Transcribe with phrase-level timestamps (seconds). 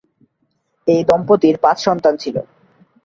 [0.87, 2.35] এই দম্পতির পাঁচ সন্তান ছিল।